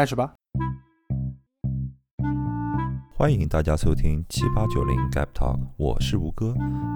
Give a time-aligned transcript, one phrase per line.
[0.00, 0.34] 开始吧。
[3.14, 6.54] 欢迎大家收听七八九零 Gap Talk，我是吴哥。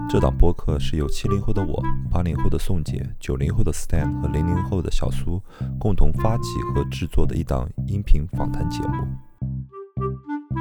[0.09, 5.39] 这档播客是由七零后的我、八零后的宋姐、九零后的 Stan 和零零后的小苏
[5.79, 9.05] 共同发起和制作的一档音频访谈节目。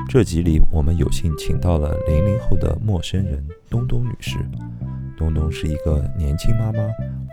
[0.07, 4.37] 这集里，我们有幸请到了零零后的陌生人东东女士。
[5.17, 6.79] 东东是一个年轻妈妈，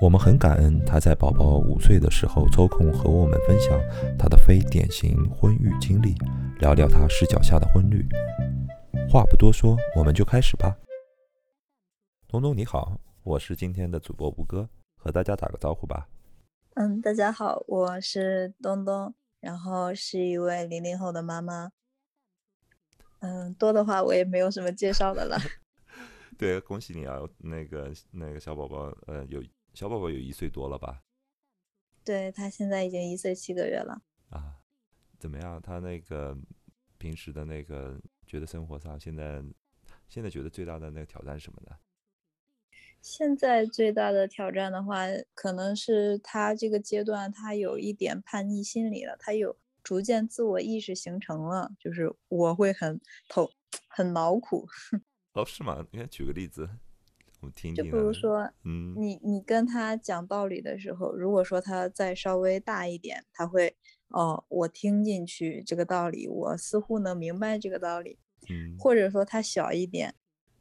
[0.02, 3.80] 我们很感恩他在宝宝五岁的时候抽空和我们分享
[4.18, 6.16] 他的非典型婚育经历，
[6.60, 8.04] 聊聊他视角下的婚率。
[9.08, 10.76] 话不多说，我们就开始吧。
[12.28, 16.10] 东东你好，我是今天的主播吴哥，和大家打个招呼吧。
[16.74, 21.72] 嗯，大家好，我是东东，然后是一位零零后的妈妈。
[23.20, 25.38] 嗯，多的话我也没有什么介绍的了。
[26.40, 27.20] 对，恭喜你啊！
[27.38, 31.04] 那个那个小宝宝，呃，有小宝宝有一岁多了吧？
[32.04, 34.02] 对他现在已经一岁七个月了。
[34.30, 34.60] 啊，
[35.20, 35.62] 怎么样？
[35.62, 36.38] 他那个
[36.98, 39.44] 平时的那个，觉得生活上现在
[40.08, 41.76] 现在觉得最大的那个挑战是什么呢？
[43.02, 53.50] 现在最大的挑战的话，可能是他这个阶段他有一点叛逆心理了，他有逐渐自我意识形成了，就是我会很头
[53.88, 54.68] 很恼苦。
[55.34, 55.84] 哦，是吗？
[55.92, 56.70] 你看，举个例子，
[57.42, 57.76] 我听听。
[57.76, 63.76] 就比如说，嗯，你你跟他讲道理的时候，如果说他再稍微大一点，他会
[64.10, 68.18] 哦，我听进去这个道理，我似乎能明白这个道理。
[68.50, 70.16] 嗯，或者说他小一点，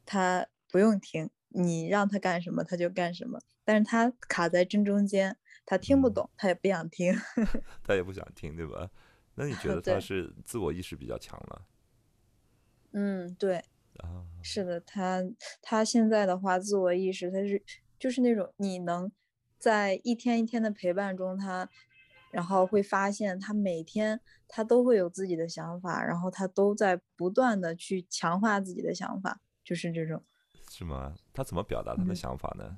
[0.05, 7.13] 他不用听，你让他干什么他就干什么，但是他卡在正中间，他听不懂，他也不想听。
[7.83, 8.89] 他也不想听，对吧？
[9.35, 11.65] 那你觉 得他是自我意识比较强了？
[12.93, 13.63] 嗯，对。
[14.41, 15.23] 啊，是的，他
[15.61, 17.61] 他现在的话，自我意识他是
[17.99, 19.11] 就是那种你能
[19.57, 21.69] 在一天一天的陪伴中，他
[22.31, 30.23] 然后会发现他每天他都会有自己的想法，然后他都在不断的去强化自己的想法，就是这种。
[30.69, 31.15] 是吗？
[31.33, 32.77] 他怎么表达他的想法呢？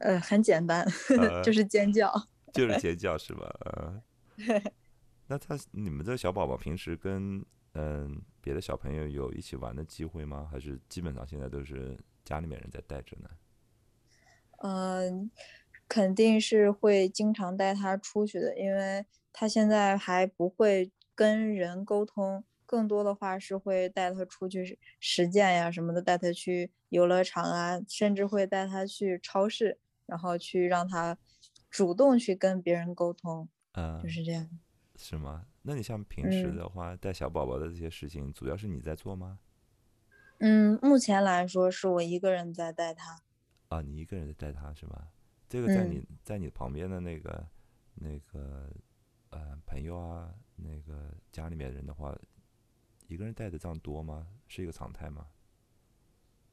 [0.00, 0.86] 呃，很简单，
[1.42, 2.12] 就是尖叫。
[2.52, 3.54] 就是尖叫是吧？
[3.64, 4.02] 呃。
[5.28, 7.44] 那他你们这小宝宝平时跟
[7.76, 8.22] 嗯。
[8.40, 10.48] 别的小朋友有一起玩的机会吗？
[10.48, 13.28] 还是基本上现在都是家里面人在带着呢？
[14.58, 15.28] 嗯，
[15.88, 29.76] 肯定是会经常带他出去的，因为他现在还不会跟人沟通，更多的话是会带他出去实践呀什么的，带他去游乐场啊，甚至会带他去超市，
[30.06, 31.18] 然后去让他
[31.68, 33.48] 主动去跟别人沟通。
[33.72, 34.48] 嗯，就是这样。
[34.94, 35.46] 是吗？
[35.66, 39.40] 那你像平时的话，带小宝宝的这些事情，主要是你在做吗？
[40.38, 43.20] 嗯，目前来说是我一个人在带他。
[43.68, 45.08] 啊，你一个人在带他是吗？
[45.48, 47.46] 这个在你在你旁边的那个
[47.94, 48.70] 那个
[49.30, 52.16] 呃朋友啊，那个家里面人的话，
[53.08, 54.26] 一个人带的这样多吗？
[54.46, 55.26] 是一个常态吗？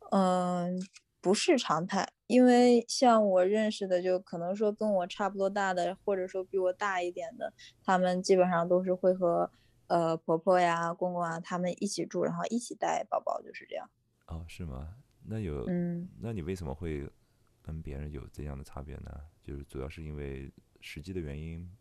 [0.09, 0.81] 嗯。
[1.23, 9.51] 不是常态，因为像我认识的，就可能说跟我差不多大的，或者说比我大一点的，他们基本上都是会和
[9.85, 13.87] 呃婆婆呀、公公啊他们一起住，然后一起带宝宝，就是这样。
[14.25, 14.95] 哦，是吗？
[15.23, 17.07] 那有，嗯，那你为什么会
[17.61, 19.11] 跟别人有这样的差别呢？
[19.43, 20.51] 就是主要是因为
[20.81, 21.71] 实际的原因，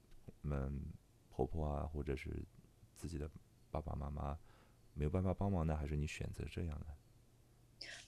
[0.42, 0.82] 嗯，
[1.30, 2.44] 婆婆啊，或者是
[2.94, 3.26] 自己的
[3.70, 4.38] 爸爸妈妈
[4.92, 6.86] 没有办法帮忙呢，还是你选择这样的？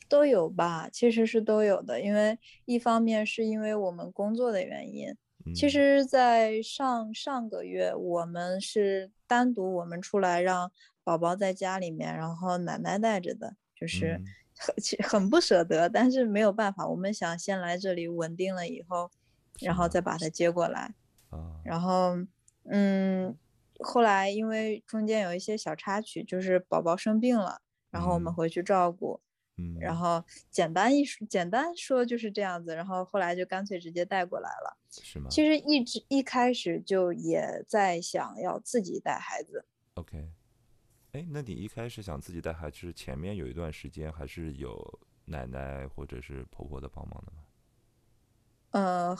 [0.08, 2.00] 都有吧，其实是都有的。
[2.00, 5.14] 因为一方面是因为我们工作的原因，
[5.54, 10.70] 其实，在上上个月我们是单独我们出来让
[11.02, 14.20] 宝宝在家里面，然后奶奶带着的，就是
[14.56, 14.74] 很
[15.06, 19.10] 很不舍得，但是没有办法，我们想先来这里稳定了以后，
[19.60, 20.94] 然后再把他接过来。
[21.64, 22.16] 然后，
[22.70, 23.36] 嗯，
[23.80, 27.60] 后来因为中间有一些小插曲，就是宝宝生病了，
[27.90, 29.20] 然后我们回去照顾。
[29.20, 29.23] 嗯，
[29.80, 35.28] 然后简单一说，简单说就是这样子，然后后来就干脆直接带过来了，是吗？
[35.30, 39.64] 其实一直一开始就也在想要自己带孩子。
[39.94, 40.28] OK，
[41.12, 47.38] 哎，那你一开始想自己带孩子，是前面有一段时间还是有奶奶或者是婆婆的帮忙的吗？
[48.70, 49.16] 呃，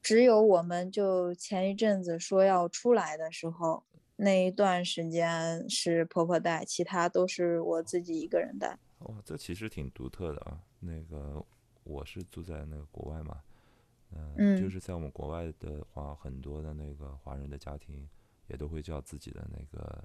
[0.00, 3.82] 只有我们就前一阵子说要出来的时候，
[4.14, 8.78] 那一段时间是婆婆带，其他都是我自己一个人带。
[9.04, 10.62] 哇，这其实挺独特的啊。
[10.80, 11.44] 那个
[11.84, 13.42] 我是住在那个国外嘛，
[14.10, 18.08] 嗯，就是在我们国外的话，很多的那个华人的家庭
[18.48, 20.04] 也都会叫自己的那个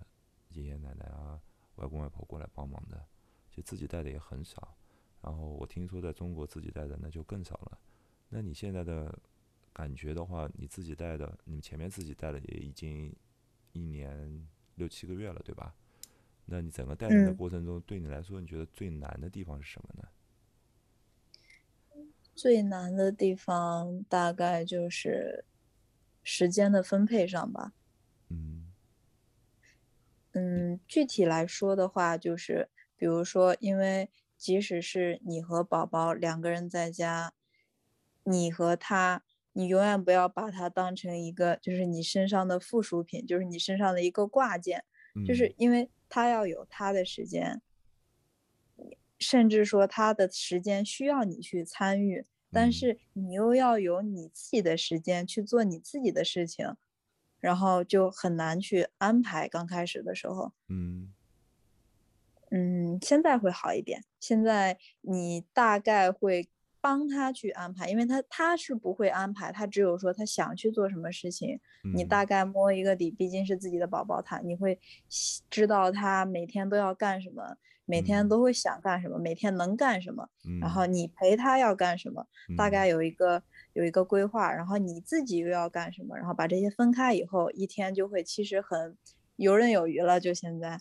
[0.49, 1.39] 爷爷奶奶啊、
[1.75, 3.05] 外公外婆过来帮忙的，
[3.51, 4.75] 就自己带的也很少。
[5.21, 7.79] 然后我听说在中国自己带的那就更少了。
[8.29, 9.13] 那你现在的
[9.73, 13.13] 感觉的话，你自己带的，你们前面自己带的也已经
[13.73, 15.73] 一年六七个月了，对吧？
[16.49, 20.07] 那你整个带人的嗯过程中，对你来说，你觉得最难的地方是什么呢？
[22.33, 25.43] 最难的地方大概就是
[26.23, 27.73] 时间的分配上吧。
[28.29, 28.71] 嗯
[30.33, 37.33] 嗯，具体来说的话，就是比如说，因为即使是你和宝宝两个人在家，
[38.23, 39.23] 你和他，
[39.53, 44.85] 你永远不要把他当成一个就是你身上的附属品，就是你身上的一个挂件，
[45.25, 47.61] 就是嗯因为他要有他的时间，
[49.19, 56.75] 甚至说他的时间需要你去参与，但嗯是你又要有你自己的时间去做你自己的事情，
[57.39, 59.47] 然后就很难去安排。
[59.47, 61.13] 刚开始的时候，嗯
[62.49, 64.05] 嗯，现在会好一点。
[64.19, 66.47] 现在你大概会
[66.87, 71.59] 帮他去安排，因为他他是不会安排，他只有说他想去做什么事情，
[71.93, 74.79] 你嗯大概摸一个底，毕竟是自己的宝宝，他你会
[75.49, 80.29] 知道他每天都要干什么，每天嗯都会想干什么，每天能干什么，
[80.61, 82.25] 然后嗯你陪他要干什么，
[82.55, 83.43] 大概嗯有一个
[83.73, 88.97] 有一个规划，然后你自己又要干什么，然后把这些分开以后，一天就会其实很
[89.35, 90.21] 游刃有余了。
[90.21, 90.79] 就现在，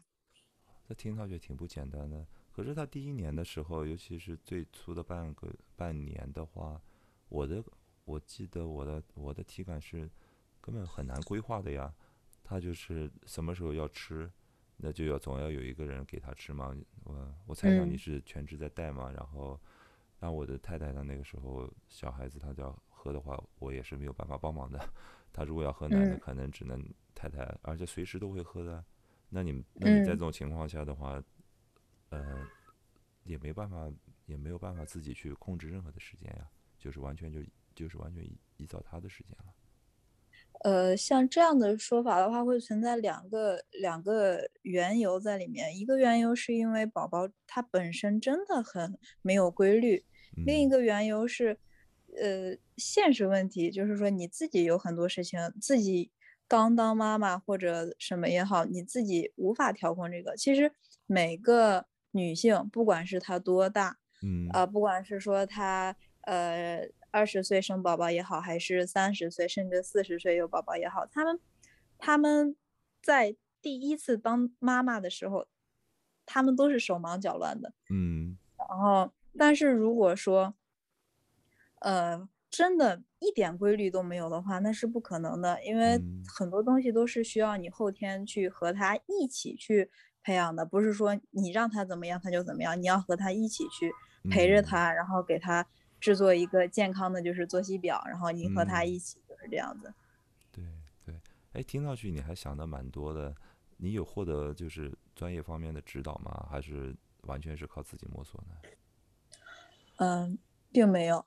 [0.88, 2.24] 这听上去挺不简单的。
[2.56, 6.80] 可是他第一年的时候，尤其是最初的半个半年的话，
[7.28, 7.62] 我的
[8.06, 10.08] 我记得我的我的体感是
[10.58, 11.94] 根本很难规划的呀。
[12.42, 14.30] 他就是什么时候要吃，
[14.78, 16.74] 那就要总要有一个人给他吃嘛。
[17.04, 19.60] 我我猜想你嗯是全职在带嘛，然后
[20.18, 24.80] 那我的太太她那个时候小孩子她要喝的话，我也是没有办法帮忙的。
[25.30, 26.82] 她如果要喝奶的，嗯可能只能
[27.14, 28.82] 太太，而且随时都会喝的。
[29.28, 31.22] 那你那你在这嗯种情况下的话，
[32.16, 32.48] 呃，
[33.24, 33.92] 也没办法，
[34.24, 36.48] 也没有办法自己去控制任何的时间呀，
[36.78, 37.40] 就是完全就
[37.74, 39.52] 就是完全依依照他的时间了。
[40.60, 45.76] 呃，像这样的说法的话，会存在两个两个缘由在里面。
[45.76, 50.02] 一个缘由是因为宝宝他本身真的很没有规律，
[50.46, 51.58] 另一嗯个缘由是，
[52.18, 56.10] 呃，现实问题，就是说你自己有很多事情，自己
[56.48, 60.34] 刚当妈妈或者什么也好，你自己无法调控这个。
[60.36, 60.72] 其实
[61.06, 61.86] 每个
[62.16, 64.48] 女性，不管是她多大，嗯。
[64.50, 71.40] 啊、不管是说她呃二十岁生宝宝也好，还是三十岁甚至四十岁有宝宝也好，她们
[71.98, 72.56] 她们
[73.02, 75.46] 在第一次当妈妈的时候，
[76.24, 77.72] 她们都是手忙脚乱的。
[77.90, 78.36] 嗯。
[78.58, 80.54] 然后，但是如果说，
[81.80, 86.24] 呃，真的一点规律都没有的话，那是不可能的，因为嗯。
[86.26, 89.90] 很多东西都是需要你后天去和他一起去
[90.26, 93.92] 培养的，不是说你让他怎么样他就怎么样，你要和他一起去
[94.28, 95.64] 陪着嗯他，然后给他
[96.00, 99.94] 制作一个健康的就是作息表，然后你和他嗯一起就是这样子。
[100.50, 100.64] 对
[101.04, 101.14] 对，
[101.52, 103.32] 哎，听上去你还想的蛮多的，
[103.76, 106.48] 你有获得就是专业方面的指导吗？
[106.50, 106.92] 还是
[107.22, 108.56] 完全是靠自己摸索呢？
[109.98, 110.36] 嗯，
[110.72, 111.24] 并没有，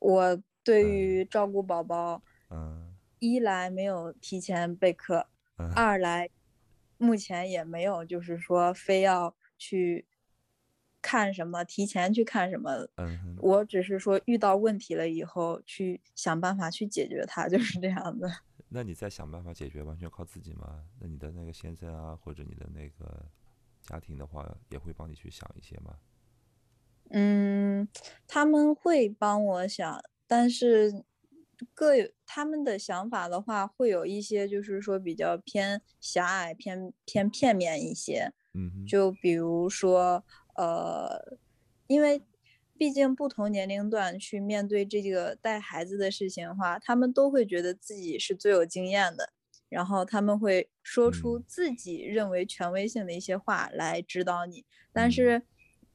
[0.00, 2.20] 我对嗯于照顾宝宝。
[2.50, 2.88] 嗯
[3.20, 6.28] 一来没有提前备课，嗯二来
[7.02, 10.06] 目前也没有就是说非要去
[11.02, 12.88] 看什么，提前去看什么。
[12.96, 18.30] 嗯我只是说遇到问题了以后去想办法去解决它，就是这样的。
[18.74, 20.84] 那你在想办法解决，完全靠自己吗？
[21.00, 23.26] 那你的那个先生啊，或者你的那个
[23.82, 25.98] 家庭的话，也会帮你去想一些吗？
[27.10, 27.86] 嗯，
[28.26, 31.04] 他们会帮我想，但是
[31.74, 38.32] 各有他们的想法的话，会有一些就是说比较偏狭隘、偏偏片面一些。
[38.54, 40.24] 嗯，就比如说，
[40.56, 41.38] 呃，
[41.86, 42.22] 因为
[42.76, 49.32] 毕竟不同年龄段去面对这个带孩子的事情的话，他们都会觉得自己是最有经验的，
[49.68, 54.66] 然后他们会说出嗯自己认为权威性的一些话来指导你。
[54.92, 55.42] 但嗯是，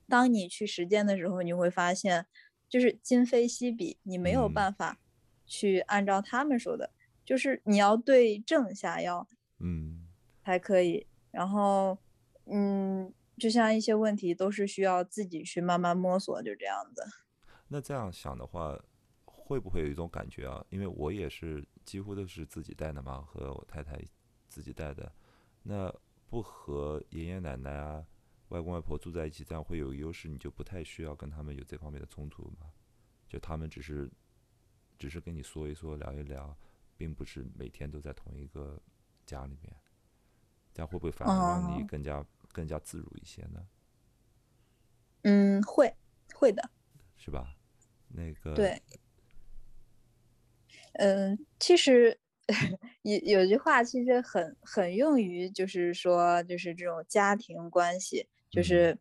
[0.08, 2.26] 当你去实践的时候，你会发现，
[2.68, 5.00] 就是今非昔比，你没有嗯办法
[5.48, 6.92] 去按照他们说的，
[7.26, 9.28] 就是你要对症下药。
[9.60, 10.06] 嗯
[10.44, 11.06] 才可以。
[11.32, 11.98] 然后，
[12.46, 17.04] 嗯，就像一些问题都是需要自己去慢慢摸索，就这样子。
[17.68, 18.80] 那这样想的话，
[19.26, 20.66] 会不会有一种感觉啊？
[20.70, 24.00] 因为我也是几乎都是自己带的嘛，和我太太
[24.48, 25.12] 自己带的。
[25.64, 25.94] 那
[26.30, 28.06] 不和爷爷奶奶啊、
[28.50, 32.72] 外公外婆住在一起，这样会有优势，你就不太需要跟他们有这方面的冲突嘛？
[33.28, 34.10] 就他们只是
[34.98, 36.58] 只是跟你说一说、聊一聊，
[36.98, 38.82] 并不是每天都在同一个
[39.26, 39.76] 家里面。
[40.74, 43.68] 这样会不会反而让你哦更加、更加自如一些呢？
[45.24, 45.94] 嗯，会
[46.36, 46.70] 会的。
[47.16, 47.56] 是吧？
[48.10, 48.82] 那个对。
[50.94, 52.20] 嗯，其实
[53.04, 58.98] 有有句话其实很很用于，就是说，就是这种家庭关系，就是，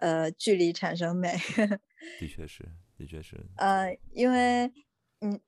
[0.00, 1.32] 呃，距离产生美。
[2.20, 2.64] 的确是，
[2.96, 3.36] 的确是。
[3.56, 4.72] 呃，因为，
[5.20, 5.40] 嗯，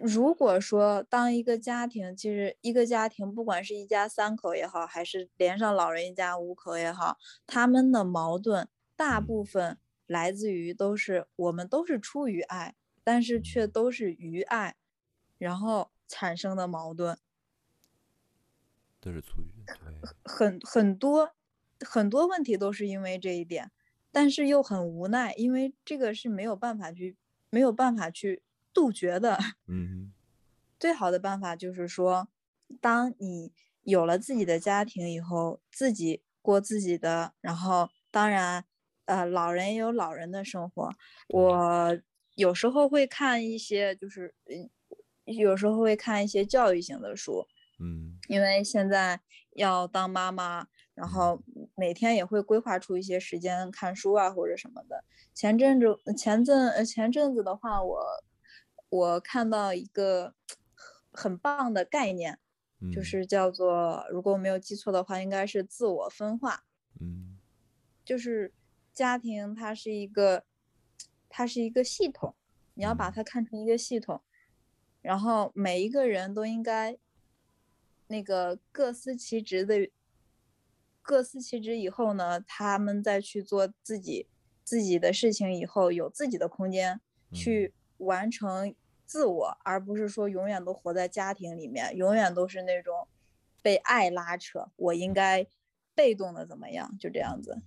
[0.00, 14.76] 如果说当一个家庭，其实一个家庭，不管是一家三口也好，还是连上老人一家五口也好，他们的矛盾大部分来自于都是我们都是出于爱，但是却都是于爱，
[15.38, 17.18] 然后产生的矛盾。
[19.00, 19.52] 都是出于
[20.24, 21.34] 很很多
[21.80, 23.70] 很多问题都是因为这一点，
[24.10, 27.16] 但是又很无奈，因为这个是没有办法去
[27.50, 28.42] 没有办法去
[28.74, 29.38] 杜绝的。
[29.68, 30.12] 嗯，
[30.78, 32.28] 最好的办法就是说，
[32.80, 33.52] 当你
[33.84, 38.64] 有了自己的家庭以后，自己过自己的，然后当然，
[39.06, 40.90] 呃，老人也有老人的生活。
[41.28, 41.98] 我
[42.34, 44.34] 有时候会看一些，就是
[45.24, 47.46] 有时候会看一些教育型的书。
[47.80, 49.20] 嗯，因为现在
[49.56, 51.42] 要当妈妈，然后
[51.74, 55.04] 每天也会规划出一些时间看书啊或者什么的。
[55.34, 58.00] 前阵子前阵前阵子的话，我
[58.94, 60.34] 我看到一个
[61.10, 62.38] 很棒的概念，
[62.92, 66.64] 就是叫做如果我没有记错的话，应该是自我分化。
[67.00, 67.38] 嗯，
[68.04, 68.52] 就是
[68.92, 70.44] 家庭它是一个
[71.28, 72.34] 它是一个系统，
[72.74, 74.22] 你要把它看成一个系统，
[75.02, 76.98] 然后每一个人都应该。
[78.06, 79.90] 那个各司其职的，
[81.00, 84.28] 各司其职以后呢，他们再去做自己
[84.62, 87.00] 自己的事情，以后有自己的空间
[87.32, 88.74] 去完成
[89.04, 93.06] 自我，而不是说永远都活在家庭里面，永远都是那种
[93.62, 95.46] 被爱拉扯，我应该
[95.94, 97.62] 被动的怎么样，就这样子。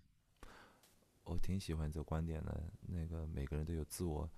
[1.24, 4.29] 我挺喜欢这个观点的，那个每个人都有自我，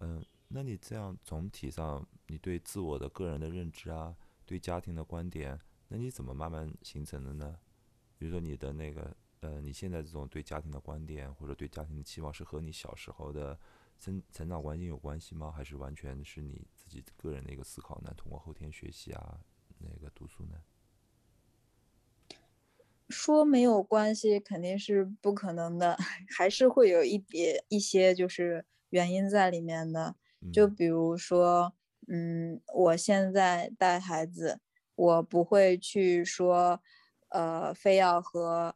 [0.00, 4.14] 嗯，那你这样总体上，你对自我的个人的认知啊？
[4.44, 5.58] 对家庭的观点，
[5.88, 7.58] 那你怎么慢慢形成的呢？
[8.18, 13.58] 比如说你的那个，呃，你现在这种对家庭的观点或者对家庭的期望，是和你小时候的
[13.98, 15.50] 成成长环境有关系吗？
[15.50, 18.12] 还是完全是你自己个人的一个思考呢？
[18.16, 19.40] 通过后天学习啊，
[19.78, 20.54] 那个读书呢？
[23.08, 25.96] 说没有关系肯定是不可能的，
[26.36, 30.16] 还是会有一点一些就是原因在里面的。
[30.52, 31.74] 就比如说。
[32.06, 34.60] 嗯，我现在带孩子，
[34.94, 36.82] 我不会去说，
[37.30, 38.74] 呃，非要和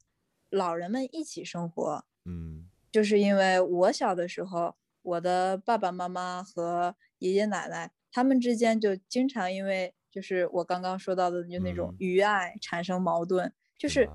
[0.48, 2.06] 老人们一起生活。
[2.24, 14.08] 嗯，就是因为我小的时候，我的爸爸妈妈和爷爷奶奶他们之间就经常因为就是我刚刚说到的就那种余爱产生矛盾，就是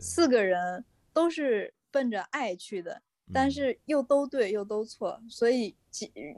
[0.00, 5.76] 四个人都是奔着爱去的，但是又都对又都错，所以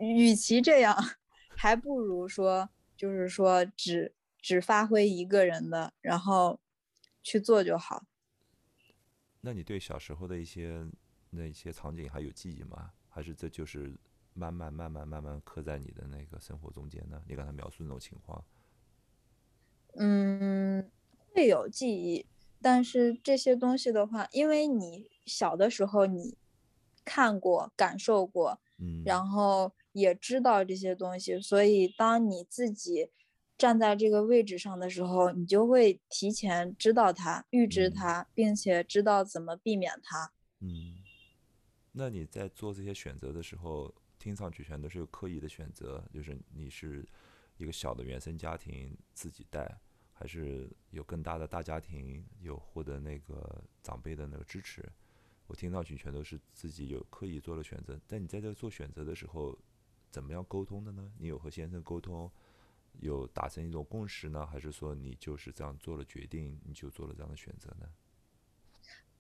[0.01, 0.97] 与其这样。
[1.57, 6.59] 还不如说，就是说，只只发挥一个人的，然后
[7.23, 8.07] 去做就好。
[9.41, 10.85] 那你对小时候的一些
[11.31, 12.91] 那些场景还有记忆吗？
[13.15, 13.95] 还是这就是
[14.33, 17.23] 慢慢慢慢慢慢刻在你的那个生活中间呢？
[17.29, 18.45] 你刚才描述那种情况。
[19.95, 20.91] 嗯，
[21.33, 22.27] 会有记忆，
[22.61, 26.37] 但是这些东西的话，因为你小的时候你
[27.05, 29.73] 看过、感受过，嗯，然后。
[29.95, 33.13] 也知道这些东西，所以当你自己
[33.57, 40.33] 站在这个位置上的时候，你就会提前知道它、预知它，并且知道怎么避免它。
[40.59, 40.97] 嗯，
[41.97, 47.07] 那你在做这些选择的时候，听上去全都是有刻意的选择，就是你是
[47.57, 49.81] 一个小的原生家庭自己带，
[50.13, 54.85] 还是有更大的大家庭有获得那个长辈的那个支持？
[55.47, 57.97] 我听上去全都是自己有刻意做了选择。
[58.09, 59.57] 但你在这做选择的时候，
[60.11, 61.13] 怎么样沟通的呢？
[61.17, 62.29] 你有和先生沟通，
[62.99, 67.89] 有达成一种共识呢，还是说你就是这样做了决定，你就做了这样的选择呢？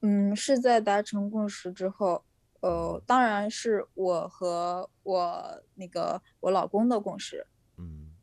[0.01, 2.25] 嗯，是在达成共识之后，
[2.65, 7.47] 呃，当然是我和我那个我老公的共识。
[7.77, 8.15] 嗯，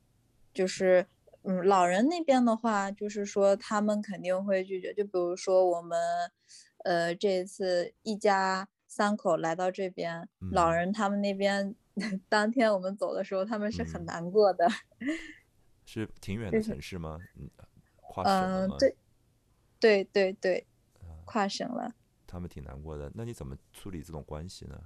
[0.54, 1.06] 就是
[1.44, 4.94] 嗯，老人那边的话，就是说他们肯定会拒绝。
[4.94, 6.00] 就比如说我们，
[6.84, 11.76] 呃，这次一家三口来到这边，老人他们那边。
[12.30, 14.66] 当天我们走的时候，他们是很难过的。
[15.86, 17.20] 是挺远的城市吗？
[17.36, 17.50] 嗯，
[17.98, 18.96] 跨省嗯，对，
[19.78, 20.66] 对对对，
[21.26, 21.94] 跨省了。
[22.32, 23.12] 他们挺难过的。
[23.14, 24.82] 那你怎么处理这种关系呢？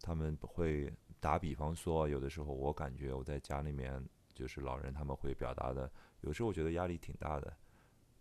[0.00, 5.90] 他们会打比方说，有的时候我感觉我在家里面，就是老人他们会表达的，
[6.20, 7.56] 有时候我觉得压力挺大的。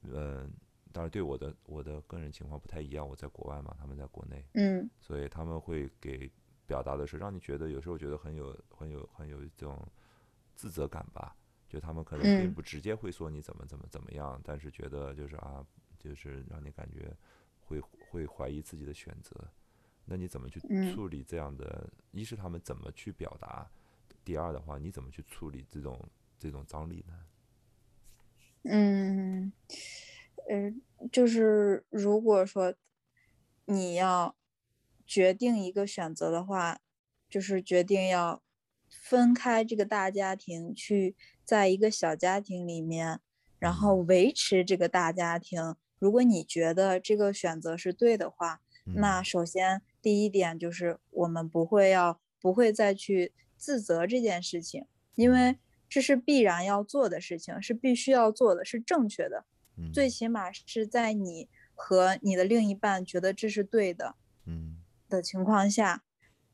[0.03, 0.51] 嗯，
[0.93, 6.31] 当然对我的我的个人情况不太一样，我在国外嘛，他们在国内，嗯，所以他们会给。
[6.67, 9.88] 表达的是让你觉得有时候觉得很有很有很有一种
[10.55, 11.38] 自责感吧，
[11.69, 15.63] 就他们可能并不直接会说你怎么怎么怎么样，但是觉得就是啊，
[16.00, 17.15] 就是让你感觉
[17.65, 19.36] 会会怀疑自己的选择。
[20.05, 20.60] 那你怎么去
[20.93, 21.89] 处理这样的？
[22.12, 23.67] 一是他们怎么去表达？
[24.24, 26.00] 第二的话，你怎么去处理这种
[26.38, 27.25] 这种张力呢？
[28.63, 29.51] 嗯，
[30.48, 30.74] 呃，
[31.12, 32.75] 就是如果说
[33.65, 34.36] 你要
[35.05, 36.79] 决定一个选择的话，
[37.29, 38.43] 就是决定要
[38.89, 43.22] 分开这个大家庭，去在一个小家庭里面，
[43.60, 45.75] 然后维持这个大家庭。
[46.00, 48.62] 如果你觉得这个选择是对的话，
[48.96, 49.82] 那首先。
[50.06, 54.86] 第一点就是我们不会要不会再去自责这件事情，
[55.16, 55.58] 因为
[55.90, 59.46] 这是必然要做的事情，是必须要做的，是正确的。
[59.92, 64.78] 最起码是在你和你的另一半觉得这是对的，嗯
[65.10, 66.04] 的情况下，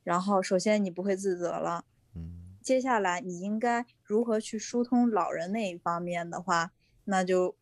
[0.05, 1.83] 然后首先你不会自责了，
[2.15, 6.71] 嗯，接下来你应该如何去疏通老人那一方面的话，
[7.03, 7.57] 那就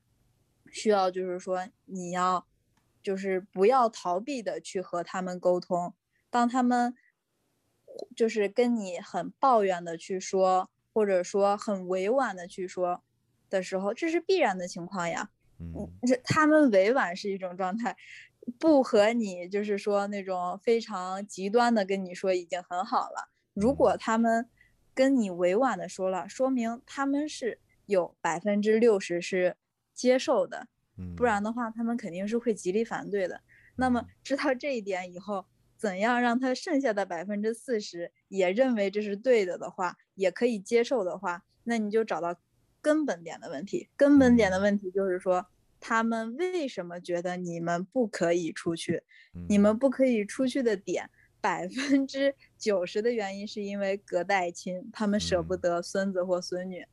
[0.72, 2.46] 需要就是说你要。
[3.02, 5.96] 就是不要逃避的去和他们沟通，
[6.30, 6.94] 当他们
[8.14, 13.02] 就是跟你很抱怨的去说，或者说很委婉的去说
[13.50, 15.30] 的时候，这是必然的情况呀。
[15.60, 17.96] 嗯，这他们委婉是一种状态，
[18.60, 23.32] 不和你就是说那种非常极端的跟你说已经很好了。
[23.54, 24.50] 如果他们
[24.94, 29.56] 跟你委婉的说了，说明他们是有百分之六十是
[30.00, 30.66] 接受的。
[31.18, 33.42] 不然的话，他们肯定是会极力反对的。
[33.76, 35.46] 那么知道这一点以后，
[35.78, 42.34] 怎样让他剩下的百分之四十也认为这是对的的话，也可以接受的话，那你就找到
[42.80, 43.90] 根本点的问题。
[43.98, 45.46] 根本点的问题就是说，
[45.82, 49.04] 他们为什么觉得你们不可以出去？
[49.50, 51.10] 你们不可以出去的点，
[51.42, 56.86] 百分之九十的原因是因为隔代亲，他们舍不得孙子或孙女。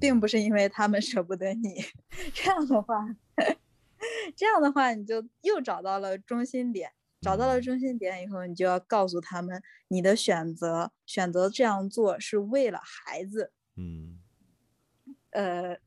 [0.00, 1.84] 并不是因为他们舍不得你，
[2.34, 3.06] 这样的话，
[4.36, 13.52] 这样的话你就又找到了中心点，找到了中心点以后，你就要告诉他们，你的选择选择这样做是为了孩子。
[13.76, 14.18] 嗯，
[15.30, 15.78] 呃，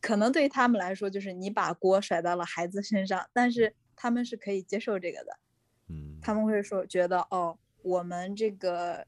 [0.00, 5.38] 可能对于他们来说，就是你把锅甩到了孩子身上，但是他们是可以接受这个的。
[5.88, 9.06] 嗯，他们会说觉得哦，我们这个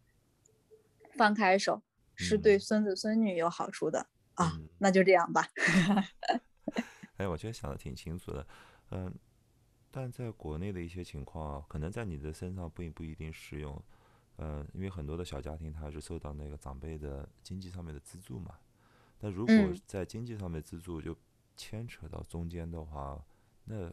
[1.16, 1.82] 放开手。
[2.24, 5.46] 是对孙子孙女有好处的啊，那就这样吧。
[7.16, 8.46] 哎，我觉得想的挺清楚的，
[8.90, 9.12] 嗯，
[9.90, 13.82] 但在国内的一些情况，可能在你的身上并不一定适用，
[14.36, 18.54] 嗯，因为很多的小家庭他是受到那个长辈的经济上面的资助嘛。
[19.20, 19.54] 那如果
[19.86, 21.16] 在经济上面资助就
[21.56, 23.20] 牵扯到中间的话，
[23.64, 23.92] 那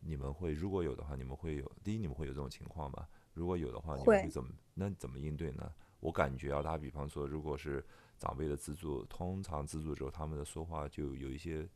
[0.00, 3.08] 你们会如果有的话，你们会有第一，你们会有这种情况吗？
[3.32, 4.50] 如果有的话，你们会怎么？
[4.74, 5.72] 那怎么应对呢？
[6.06, 7.84] 我感觉啊，打比方说，如果是
[8.16, 11.68] 长辈的资助，通常资助之后，他们的说话就有一些，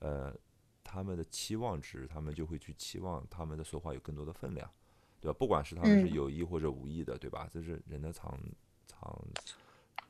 [0.00, 0.34] 呃，
[0.82, 4.68] 他们的期望值，他们就会去期望他们的说话有更多的分量，
[5.20, 5.36] 对吧？
[5.38, 7.48] 不管是他们是有意或者无意的，对吧？
[7.52, 8.36] 这是人的常
[8.88, 9.24] 常，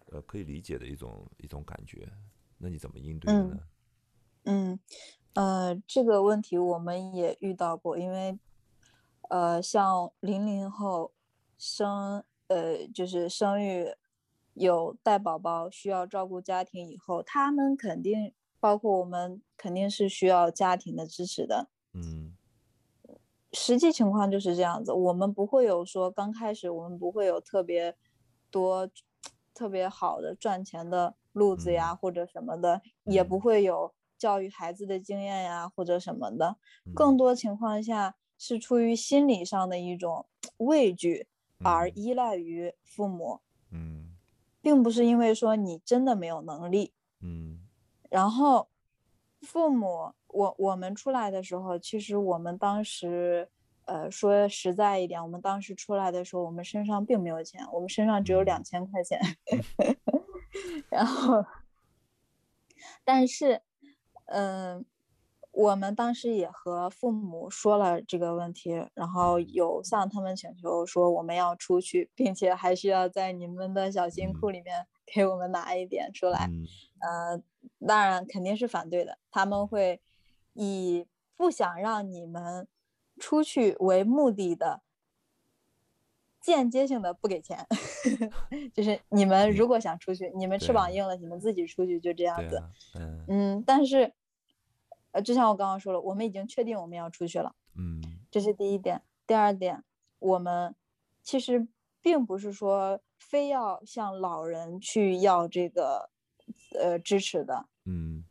[0.07, 2.11] 呃，可以理解的一种一种感觉。
[2.57, 3.59] 那你怎么应对呢？
[4.45, 4.81] 嗯，
[5.35, 8.39] 呃，这个问题我们也遇到过，因为，
[9.29, 11.13] 呃，像零零后
[11.59, 12.25] 生。
[12.51, 13.95] 呃，就是生育
[14.55, 21.69] 有带宝宝需要照顾家庭以后，他们肯定包括我们肯定是需要家庭的支持的。
[21.93, 22.35] 嗯，
[23.53, 27.95] 实际情况就是这样子，我们不会有说刚开始我们不会有特别
[28.51, 28.91] 多
[29.55, 36.57] 特别好的赚钱的路子呀，或者什么的，也不会有教育孩子的经验呀，或者什么的。
[36.97, 40.27] 更多情况下是出于心理上的一种
[40.59, 41.29] 畏惧。
[41.63, 44.17] 而依赖于父母，嗯，
[44.61, 47.61] 并不是因为说你真的没有能力，嗯，
[48.09, 48.69] 然后
[49.43, 53.49] 父母，我我们出来的时候，其实我们当时，
[53.85, 59.21] 呃，说实在一点，我们当时出来的时候，我们身上并没有钱，我们身上只有两千块钱，
[60.89, 61.45] 然后，
[63.05, 63.63] 但是，
[64.27, 64.85] 嗯。
[65.53, 76.49] 我们当时也和父母说了这个问题，然后有向他们请求说我们要出去，并且还需要在你们的小金库里面给我们拿一点出来。
[77.01, 77.43] 呃，
[77.85, 80.01] 当然肯定是反对的，他们会
[80.53, 81.05] 以
[81.37, 82.69] 不想让你们
[83.19, 84.83] 出去为目的的，
[86.41, 87.67] 间接性的不给钱，
[88.73, 92.63] 就是你们如果想出去，你们翅膀硬了，你们自己出去就这样子。
[93.27, 94.13] 嗯，但是。
[95.13, 99.03] 呃，就像我刚刚说了，我们已经确定我们要出去了，嗯，这是第一点。
[99.27, 99.85] 第二点，
[100.19, 100.75] 我们
[101.23, 101.69] 其实
[102.01, 106.11] 并不是说非要向老人去要这个
[106.79, 107.67] 呃支持的。
[107.85, 108.25] 嗯，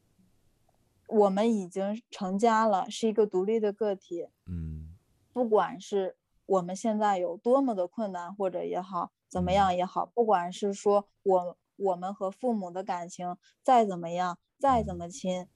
[1.07, 4.27] 我们已经成家了，是一个独立的个体。
[4.45, 4.95] 嗯，
[5.31, 15.47] 不管是我们现在有多么的困难或者也好，怎么嗯样也好，不管是说我我们和父母的感情再怎么样，再怎嗯么亲，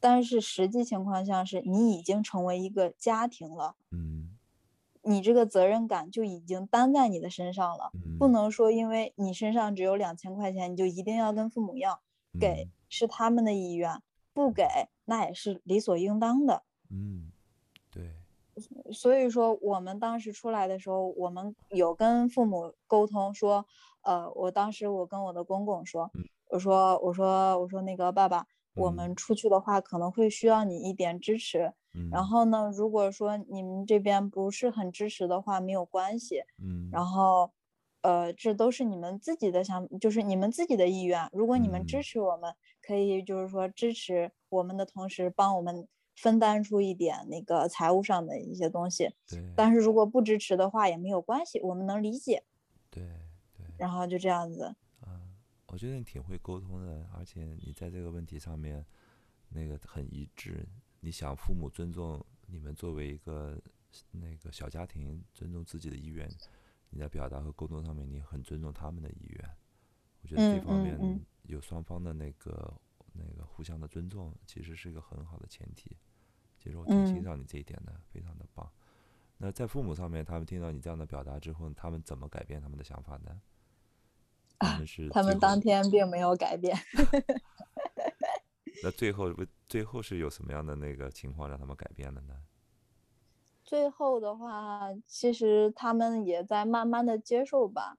[0.00, 3.74] 但是实际情况下是你已经成为一个家庭了。
[3.90, 4.36] 嗯，
[5.02, 12.00] 你这个责任感就已经担在你的身上了，不嗯，能说因为你身上只有两千块钱，你就一定要跟父母要，
[12.38, 14.66] 给嗯，是他们的意愿，不给
[15.04, 16.62] 那也是理所应当的。
[16.90, 17.32] 嗯，
[17.90, 18.14] 对，
[18.92, 23.66] 所以说，我们当时出来的时候，我们有跟父母沟通说，
[24.02, 26.24] 呃，我当时我跟我的公公说，嗯。
[26.50, 28.46] 我说我说我说那个爸爸，
[28.78, 31.58] 我嗯们出去的话可能会需要你一点支持，
[32.10, 36.42] 然嗯，后呢，如果说你们这边不是很支持的话，没有关系。
[36.62, 37.50] 嗯，然后，
[38.02, 41.28] 呃，这都是你们自己的想，就是你们自己的意愿。
[41.32, 45.86] 如果你们支嗯持我们，可以就是说支持我们的同时，帮我们
[46.16, 49.10] 分担出一点那个财务上的一些东西。
[49.28, 52.42] 对，但是如果不支持的话也没有关系，我们能理解。
[52.90, 53.02] 对，
[53.56, 53.66] 对。
[53.76, 54.74] 然后就这样子，啊，
[55.68, 58.84] 我觉得你挺会沟通的，而且你在这个问题上面
[59.48, 60.66] 那个很一致。
[61.00, 63.56] 你想父母尊重你们作为一个
[64.10, 66.28] 那个小家庭，尊重自己的意愿，
[66.90, 69.50] 你在表达和沟通上面，你很尊重他们的意愿。
[70.22, 72.74] 我觉得这嗯方面有双方的那个
[73.12, 75.96] 那个互相的尊重，其实是一个很好的前提。
[76.56, 78.68] 其实我挺欣嗯赏你这一点的，非常的棒。
[79.36, 83.40] 那在父母上面，他们听到你这样的表达之后，他们怎么改变他们的想法呢？
[85.12, 86.76] 他们当天并没有改变。
[88.82, 92.34] 那最后为最后是有什么样的那个情况让他们改变了呢？
[93.64, 97.98] 最后的话，其实他们也在慢慢的接受吧。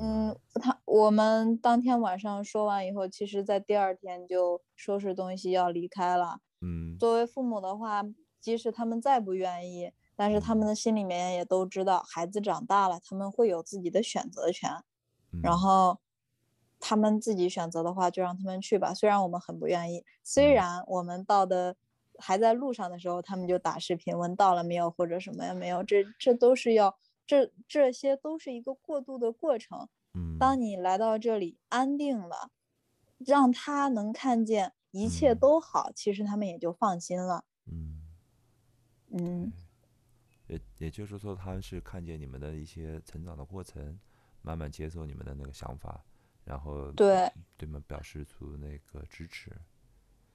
[0.00, 6.40] 嗯，他我们当天晚上说完以后，其实在第二天就收拾东西要离开了。
[6.60, 8.02] 嗯作为父母的话，
[8.40, 14.70] 即使他们再不愿意，但是他们的心里面也都知道，孩子长大了，他们会有自己的选择权。
[15.42, 15.98] 然嗯后
[16.78, 18.92] 他们自己选择的话，就让他们去吧。
[18.94, 20.54] 虽然我们很不愿意，虽嗯。
[20.54, 21.76] 然我们到的
[22.18, 26.96] 还在路上的时候，他们就打视频问到了没有，或者什么也没有，这这都是要
[27.26, 29.88] 这这些都是一个过渡的过程。
[30.14, 32.50] 嗯，当你来到这里安定了，
[33.18, 35.38] 让他能看见一切嗯。
[35.38, 37.44] 都好，其实他们也就放心了。
[37.66, 38.02] 嗯，
[39.10, 39.52] 嗯，
[40.46, 43.98] 也也就是说，他们是看见你们的一些成长的过程，
[44.46, 46.04] 慢慢接受你们的那个想法，
[46.44, 49.50] 然后对，对你们表示出那个支持。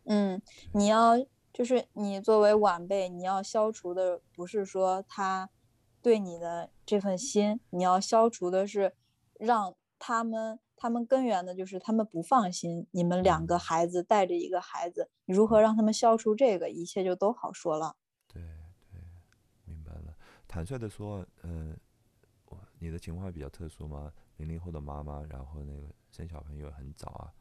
[0.03, 0.41] 嗯，
[0.73, 1.13] 你要
[1.53, 5.49] 就是你作为晚辈，你要消除的不是说他
[6.01, 8.93] 对你的这份心，你要消除的是
[9.39, 12.85] 让他们他们根源的就是他们不放心。
[12.91, 17.95] 你们两个嗯孩子带着一个孩子，你如何让他们消除这个，一切就都好说了。
[18.27, 18.41] 对
[18.91, 18.99] 对，
[19.63, 20.13] 明白了。
[20.47, 21.90] 坦率的说，嗯、我
[22.81, 27.33] 你的情况比较特殊嘛，零零后的妈妈，然后那个生小朋友很早啊，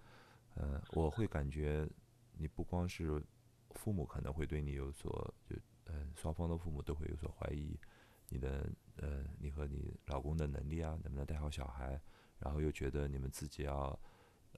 [0.54, 1.88] 呃，我会感觉
[2.36, 3.24] 你不光是
[3.70, 7.74] 父母可能会对你有所就呃双方的父母都会有所怀疑，
[8.28, 11.98] 你的呃你和你老公的能力啊，能不能带好小孩，
[12.38, 13.98] 然后又觉得你们自己要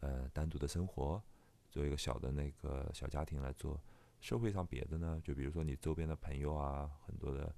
[0.00, 1.22] 呃单独的生活，
[1.70, 3.80] 做一个小的那个小家庭来做。
[4.20, 7.54] 社会上别的呢，就比如说你周边的朋友啊，很多的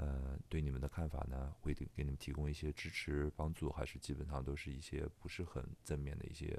[0.00, 6.58] 呃对你们的看法呢，会给给你们提供一些支持帮助，还是基本上都是一些不是很正面的一些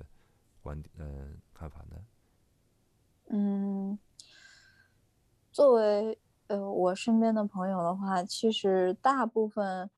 [0.61, 2.05] 观点嗯、看法呢？
[3.29, 3.97] 嗯，
[5.51, 9.89] 作为呃我身边的朋友的话，其实大部分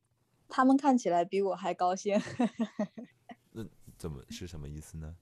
[0.47, 2.17] 他们看起来比我还高兴，
[3.51, 3.65] 那
[3.97, 5.15] 怎么是什么意思呢？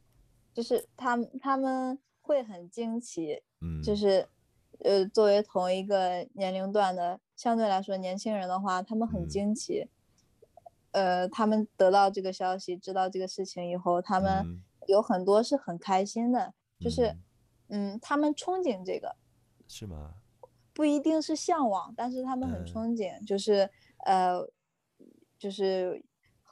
[0.53, 4.27] 就是他们他们会很惊奇，嗯，就是
[4.83, 9.27] 呃作为同一个年龄段的，相对来说年轻人的话，他们很嗯。
[9.27, 9.89] 惊奇。
[10.91, 14.63] 呃，他们得到这个消息，知道这个事情以后，他们嗯。
[14.87, 17.23] 有很多是很开心的，就是嗯。
[17.69, 19.15] 嗯，他们憧憬这个，
[19.67, 20.21] 是吗？
[20.71, 22.65] 不一定是向往，但是他们很嗯。
[22.65, 23.71] 憧憬，就是
[24.05, 24.47] 呃，
[25.39, 26.05] 就是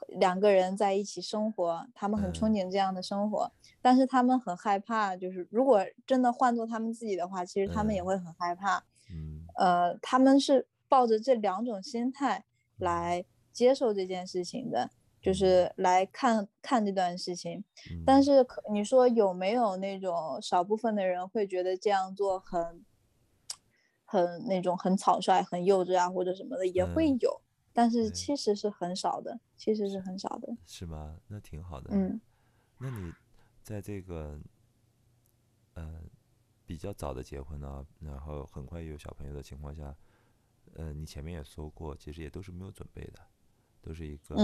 [0.08, 2.50] 两个人在一起生活，他们很憧嗯。
[2.50, 8.04] 憬这样的生活，但是他们很害怕，就是如果真的换做他们自己的话，其实他们也嗯。
[8.04, 8.84] 会很害怕。
[9.10, 9.50] 嗯。
[9.56, 12.44] 呃，他们是抱着这两种心态
[12.78, 17.64] 嗯来接受这件事情的，就是来看看这段事情。
[18.04, 22.84] 但嗯是可你说有没有那种少部分的人会觉得这样做很
[24.04, 27.40] 很那种很草率、很幼稚啊，或者什么的也会嗯有，
[27.72, 30.56] 但是其实是很少的，其实是很少的。
[30.66, 31.16] 是吗？
[31.28, 31.90] 那挺好的。
[31.92, 32.20] 嗯
[32.78, 33.12] 那你
[33.62, 34.40] 在这个
[35.74, 36.10] 嗯，
[36.66, 39.94] 比较早的结婚呢，然后很快有小朋友的情况下，
[40.74, 43.18] 呃，你前面也说过，其实也都是没有准备的，
[43.82, 44.36] 都是一个，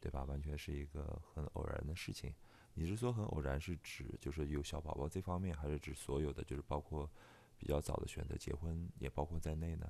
[0.00, 0.24] 对吧？
[0.24, 2.32] 完全是一个很偶然的事情。
[2.74, 7.08] 你是说很偶然，是指就是有小宝宝这方面，还是指所有的，就是包括
[7.56, 9.86] 比较早的选择结婚也包括在内呢？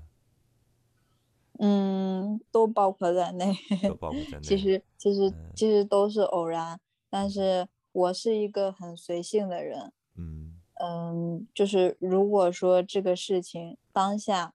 [1.61, 3.53] 嗯，都包括在内。
[3.83, 4.42] 都包括在 内。
[4.42, 9.92] 其实其实其实都是偶然，但是我是一个很随性的人。
[10.14, 14.55] 嗯嗯，就是如果说这个事情当下，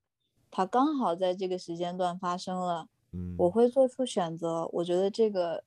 [0.55, 4.67] 它刚好在这个时间段发生了，嗯，我会做出选择。
[4.73, 5.63] 我觉得这个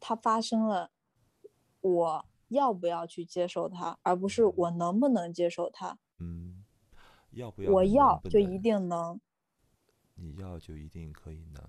[0.00, 0.90] 它发生了。
[1.80, 5.96] 我要不要去接受它，而不是我能不能接受它？
[6.18, 6.64] 嗯，
[7.30, 7.72] 要不要？
[7.72, 9.18] 我要就一定能。
[10.16, 11.62] 你要就一定可以能。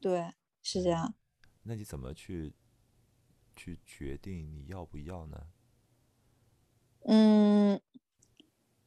[0.00, 1.14] 对，是这样。
[1.62, 2.54] 那你怎么去
[3.54, 5.46] 去决定你要不要呢？
[7.04, 7.80] 嗯，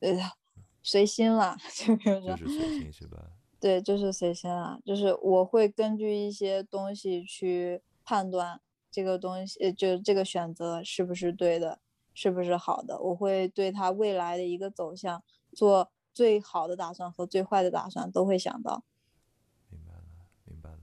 [0.02, 0.10] 呃，
[0.82, 3.32] 随心了， 就比如说，就是随心是吧？
[3.60, 8.62] 对，就是随心了，就是我会根据一些东西去判断。
[8.92, 11.80] 这个东西，就这个选择是不是对的，
[12.16, 13.00] 是不是好的？
[13.00, 18.84] 我会对他未来的一个走向做最好的打算和最坏的打算，都会想到。
[19.70, 20.02] 明白了，
[20.46, 20.80] 明白了。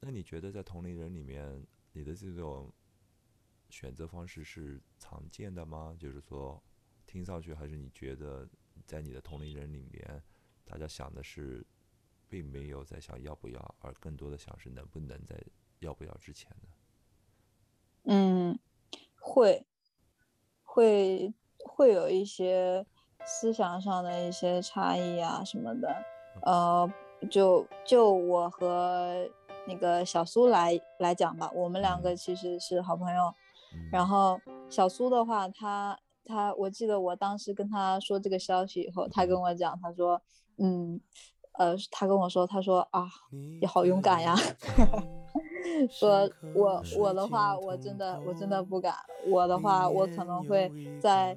[0.00, 1.62] 那你觉得在同龄人里面，
[1.92, 2.72] 你的这种
[3.68, 5.94] 选择方式是常见的吗？
[6.00, 6.62] 就是说，
[7.06, 8.48] 听上去还是你觉得
[8.86, 10.22] 在你的同龄人里面，
[10.64, 11.64] 大家想的是，
[12.28, 15.36] 并没有在想要不要，而更多的想是能不能在。
[15.80, 16.68] 要不要之前呢？
[18.04, 18.58] 嗯，
[19.20, 19.66] 会，
[20.62, 22.86] 会会有一些
[23.26, 25.94] 思想上的一些差异啊什么的。
[26.40, 26.90] 呃，
[27.30, 29.28] 就就我和
[29.66, 33.34] 那个小苏来来讲吧，我们两个其实是好朋友。
[33.92, 34.40] 然后
[34.70, 40.20] 小苏的话，他他，我记得我当时跟他说这个消息以后，他跟我讲，他说，
[40.58, 41.00] 嗯，
[41.52, 43.08] 呃，他跟我说，他说啊，
[43.60, 44.34] 你好勇敢呀。
[45.90, 48.94] 说我我的话，我真的我真的不敢。
[49.26, 51.36] 我的话，我可能会在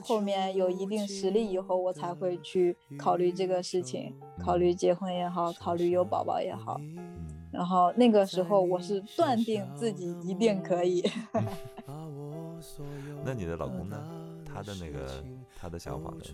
[0.00, 6.80] 后面有一定实力以后，我才会去考虑这个事情，考虑结婚也好，考虑有宝宝也好。
[7.50, 11.02] 然后那个时候，我是断定自己一定可以。
[13.24, 13.96] 那你的老公呢？
[14.44, 15.24] 他的那个
[15.56, 16.24] 他的想法呢？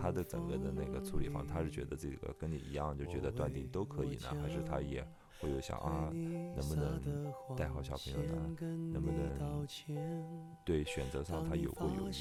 [0.00, 5.06] 他的整个的那个处理方，他是觉得这个跟你一样，就觉得断定都可以呢，还是他也？
[5.42, 7.02] 会有想啊，能不能
[7.56, 8.56] 带好小朋友呢？
[8.92, 9.66] 能不能
[10.64, 12.12] 对选择上他有过犹豫？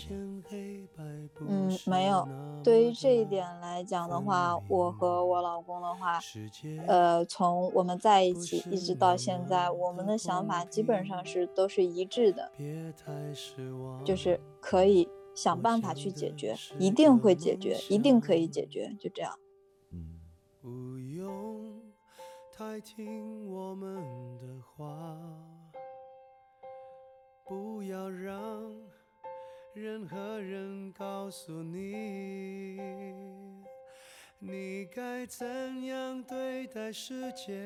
[1.48, 2.28] 嗯，没有。
[2.64, 6.20] 对于这一点来讲的话，我和我老公的话，
[6.88, 12.52] 呃，从我们在一起一直到现在，我们的想法基本上是都是一致的，
[14.04, 19.38] 就是可以想办法去解决，一定会解决，一定可以解决，就这样。
[20.64, 21.81] 嗯。
[22.64, 25.18] 太听我们的话，
[27.44, 28.72] 不要让
[29.74, 32.80] 任何人告诉你，
[34.38, 37.60] 你该怎样对待世界，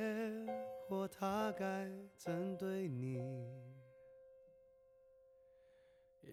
[0.87, 3.21] 或他该怎对你，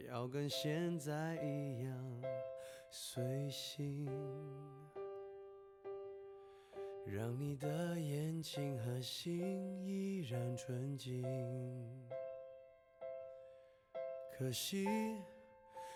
[0.09, 2.22] 要跟现在一样
[2.88, 4.07] 随性。
[7.05, 11.23] 让你的眼睛和心依然纯净。
[14.37, 14.87] 可惜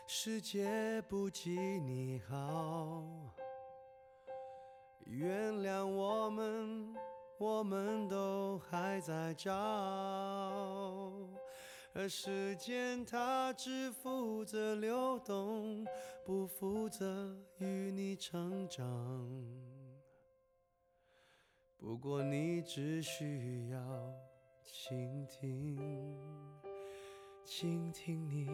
[0.07, 3.05] 世界不及你好，
[5.05, 6.95] 原谅我们，
[7.39, 9.53] 我们都还在找，
[11.93, 15.85] 而时间它只负责流动，
[16.25, 18.87] 不负责与你成长。
[21.97, 23.79] 不过你只需要
[24.63, 25.79] 倾听，
[27.43, 28.47] 倾听你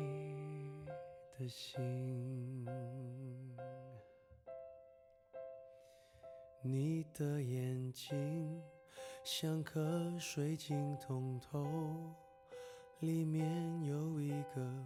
[1.37, 2.65] 的心。
[6.63, 8.63] 你的眼睛
[9.25, 11.67] 像颗水晶通透，
[13.01, 13.45] 里面
[13.85, 14.85] 有一个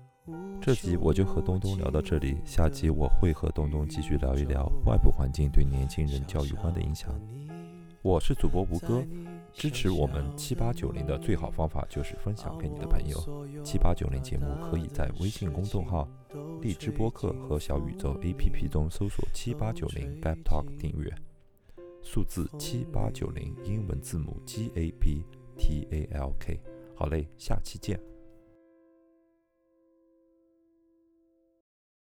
[0.63, 7.15] 这集我就和东东聊到这里，下集我会和东东继续聊一聊外部环境对年轻人教育观的影响。
[8.07, 9.05] 我是主播吴哥，
[9.53, 13.19] 支持我们七八九零的最好方法就是分享给你的朋友。
[13.65, 16.09] 七八九零节目可以在微信公众号、
[16.63, 21.13] 荔枝播客和小宇宙 APP 中搜索“七八九零 Gap Talk” 订阅，
[22.01, 25.25] 数字七八九零英文字母 G A P
[25.59, 26.61] T A L K。
[26.95, 27.99] 好嘞，下期见。